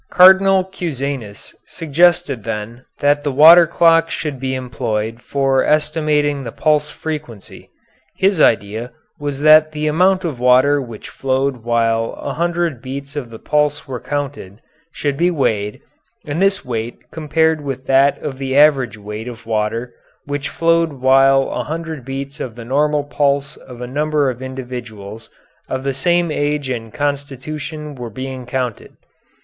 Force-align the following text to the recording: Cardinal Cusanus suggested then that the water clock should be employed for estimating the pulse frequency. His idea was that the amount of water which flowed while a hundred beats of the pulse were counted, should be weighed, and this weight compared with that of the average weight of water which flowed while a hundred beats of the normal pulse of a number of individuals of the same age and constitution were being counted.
Cardinal 0.09 0.63
Cusanus 0.63 1.53
suggested 1.67 2.43
then 2.43 2.85
that 3.01 3.23
the 3.23 3.31
water 3.31 3.67
clock 3.67 4.09
should 4.09 4.39
be 4.39 4.55
employed 4.55 5.21
for 5.21 5.63
estimating 5.63 6.41
the 6.43 6.51
pulse 6.51 6.89
frequency. 6.89 7.69
His 8.17 8.41
idea 8.41 8.93
was 9.19 9.41
that 9.41 9.73
the 9.73 9.85
amount 9.85 10.23
of 10.25 10.39
water 10.39 10.81
which 10.81 11.07
flowed 11.07 11.57
while 11.57 12.13
a 12.13 12.33
hundred 12.33 12.81
beats 12.81 13.15
of 13.15 13.29
the 13.29 13.37
pulse 13.37 13.87
were 13.87 13.99
counted, 13.99 14.59
should 14.91 15.17
be 15.17 15.29
weighed, 15.29 15.81
and 16.25 16.41
this 16.41 16.65
weight 16.65 17.11
compared 17.11 17.61
with 17.61 17.85
that 17.85 18.17
of 18.23 18.39
the 18.39 18.57
average 18.57 18.97
weight 18.97 19.27
of 19.27 19.45
water 19.45 19.93
which 20.25 20.49
flowed 20.49 20.93
while 20.93 21.47
a 21.51 21.65
hundred 21.65 22.03
beats 22.03 22.39
of 22.39 22.55
the 22.55 22.65
normal 22.65 23.03
pulse 23.03 23.55
of 23.55 23.81
a 23.81 23.85
number 23.85 24.31
of 24.31 24.41
individuals 24.41 25.29
of 25.69 25.83
the 25.83 25.93
same 25.93 26.31
age 26.31 26.69
and 26.71 26.91
constitution 26.91 27.93
were 27.93 28.09
being 28.09 28.47
counted. 28.47 28.97